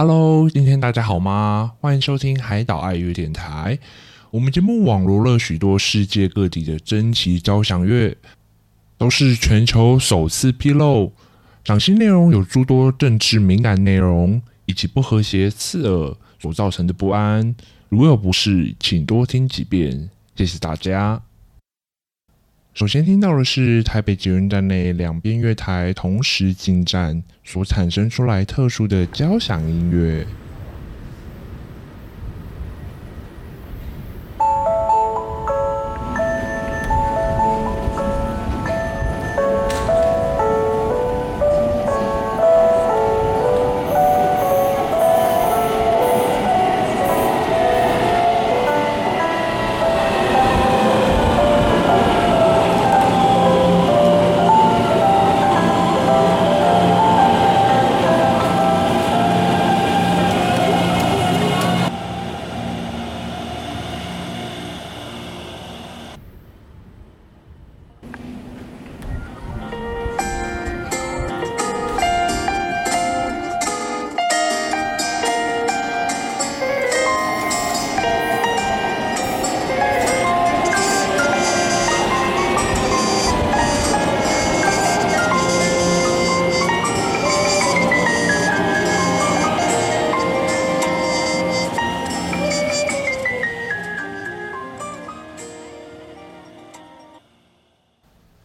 [0.00, 1.72] Hello，今天大家好吗？
[1.80, 3.76] 欢迎收听海岛爱乐电台。
[4.30, 8.16] 我们节目网罗了许多世界各地的珍奇交响乐，
[8.96, 11.12] 都是全球首次披露。
[11.64, 17.56] 赏析内容有诸多政治敏感内容，以及不和谐刺耳所造成的不安。
[17.88, 20.10] 如有不适，请多听几遍。
[20.36, 21.20] 谢谢大家。
[22.78, 30.24] 首先听到的是台北捷运站内两边月台同时进站所产生出来特殊的交响音乐。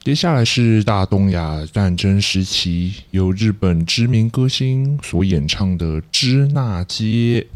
[0.03, 7.47] 接下来是大东亚战争时期由日本知名歌星所演唱的《支那街》。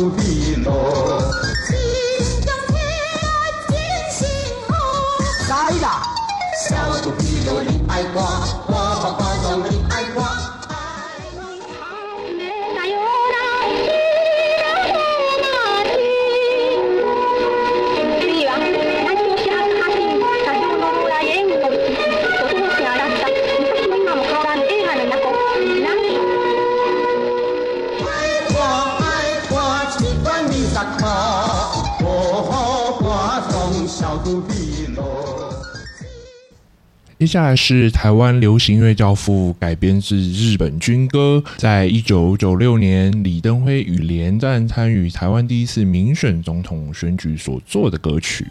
[0.00, 0.39] Saudi
[37.18, 48.46] 接下来是台湾流行乐教父改编自日本军歌，在一九九六年李登辉与连战参与台湾第一次民选总统选举所做的歌曲。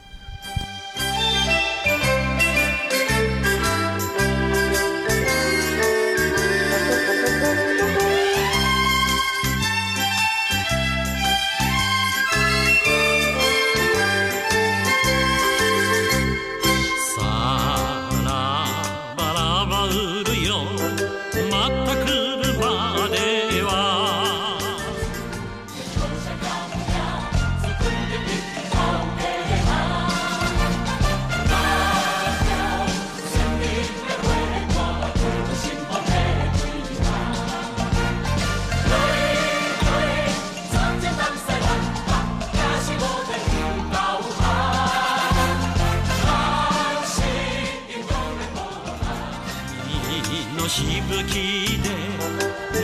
[50.57, 51.90] のしぶきで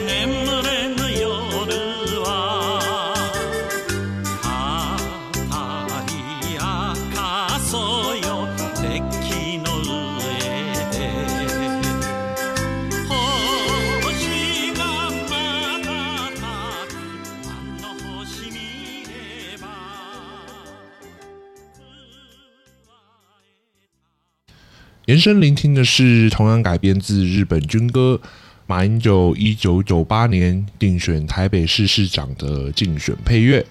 [0.06, 2.15] 眠れぬ夜
[25.06, 28.20] 延伸聆听的是同样改编自日本军歌，
[28.66, 33.64] 马英九一九九八年定选台北市市长的竞选配乐。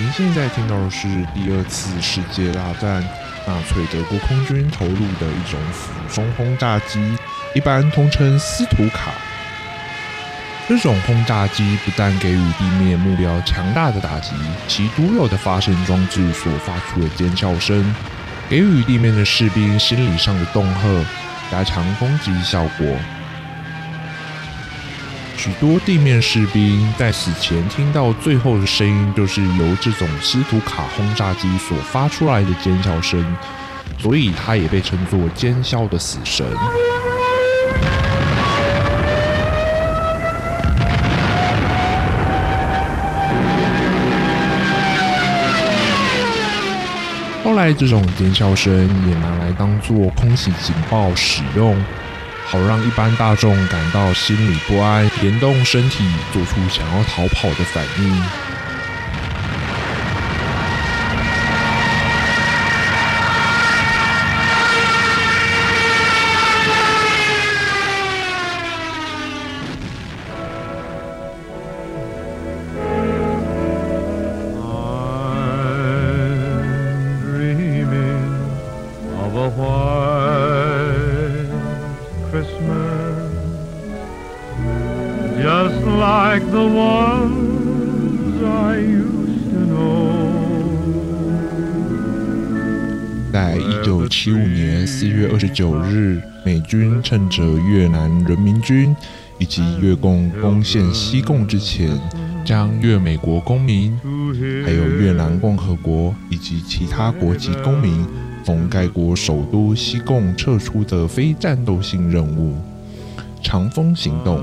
[0.00, 3.06] 您现在听到的是第二次世界大战
[3.46, 7.18] 纳粹德国空军投入的一种俯冲轰炸机，
[7.54, 9.12] 一般通称斯图卡。
[10.66, 14.32] 这种轰炸机不但给予地面目标强大的打击，
[14.66, 17.94] 其独有的发声装置所发出的尖叫声，
[18.48, 21.04] 给予地面的士兵心理上的恫吓，
[21.50, 22.86] 加强攻击效果。
[25.42, 33.24] 许多地面士兵在死前听到最后的声音，就是由这种斯图卡轰炸机所发出来的尖叫声，
[33.98, 36.46] 所以它也被称作“尖啸的死神”。
[47.42, 48.70] 后来，这种尖啸声
[49.08, 51.82] 也拿来当做空袭警报使用。
[52.50, 58.49] 好让一般大众感到心里不安，联动身体，做出想要逃跑的反应。
[93.32, 98.94] 在一九七五年四月二十九日，美军趁着越南人民军
[99.38, 101.88] 以及越共攻陷西贡之前，
[102.44, 103.96] 将越美国公民、
[104.64, 108.04] 还有越南共和国以及其他国籍公民
[108.44, 112.56] 从该国首都西贡撤出的非战斗性任务——
[113.42, 114.42] 长风行动。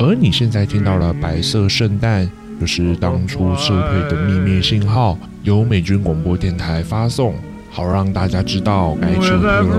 [0.00, 2.30] 而你现在听到了白色圣诞，
[2.60, 7.34] 就是当初撤退的秘密信号，由美军广播电台发送，
[7.70, 9.78] 好让大家知道该撤退喽。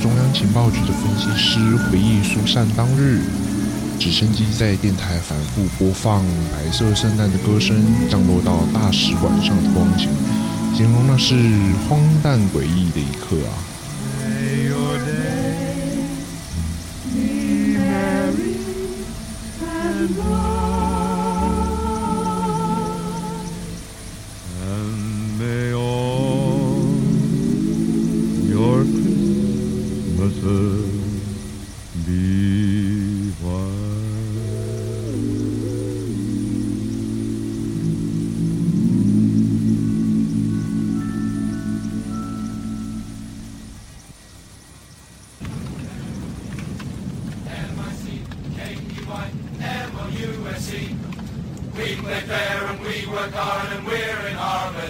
[0.00, 3.20] 中央情报局的分析师回忆疏散当日，
[3.98, 7.76] 直升机在电台反复播放《白色圣诞》的歌声，
[8.08, 10.08] 降落到大使馆上的光景，
[10.74, 11.34] 形容那是
[11.86, 13.52] 荒诞诡异的一刻啊。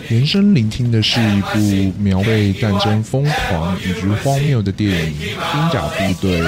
[0.09, 5.13] 延伸聆听的是一部描绘战争疯狂以及荒谬的电影
[5.53, 6.43] 《兵甲部队》。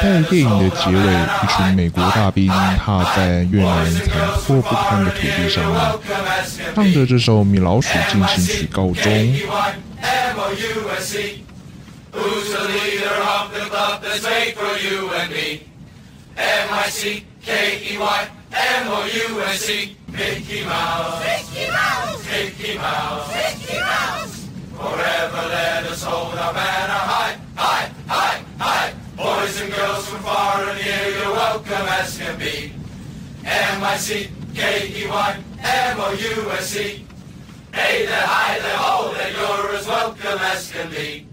[0.00, 0.96] 在电影的结尾，
[1.42, 4.06] 一群美国大兵踏在越南残
[4.46, 5.80] 破不堪的土地上面，
[6.74, 9.34] 唱着这首《米老鼠进行曲》告终。
[18.52, 21.24] M O U S E Mickey Mouse.
[21.24, 22.30] Mickey Mouse.
[22.30, 23.28] Mickey Mouse.
[23.34, 24.48] Mickey Mouse.
[24.76, 27.02] Forever let us hold our banner.
[27.12, 32.38] High high high high Boys and girls from far and near you're welcome as can
[32.38, 32.72] be.
[33.44, 37.04] M I C K E Y M O U S E
[37.72, 41.26] Hey there, hi there, ho there, you're as welcome as can be.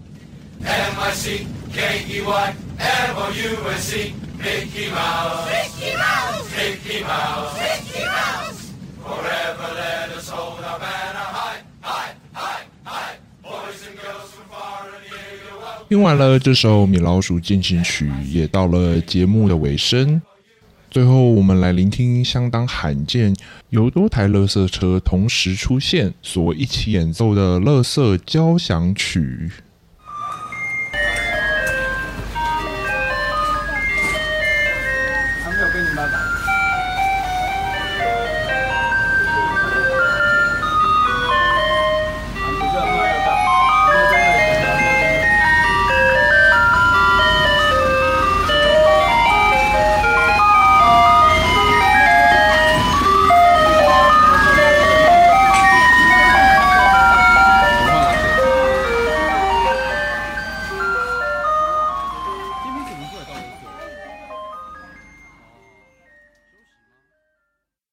[0.62, 4.14] M-I-C, K-E-Y, M-O-U-S-E,
[4.46, 5.44] Mickey Mouse.
[5.50, 6.46] Mickey Mouse.
[6.56, 7.58] Mickey Mouse.
[7.58, 8.70] Mickey Mouse.
[9.02, 13.16] Forever let us hold our banner high, high, high, high.
[13.42, 15.88] Boys and girls from far and near, you're welcome.
[15.88, 20.22] 听完了这首《米老鼠进行曲》，也到了节目的尾声。
[20.92, 23.34] 最后，我们来聆听相当罕见
[23.70, 29.50] 由多台垃圾车同时出现所一起演奏的《垃圾交响曲》。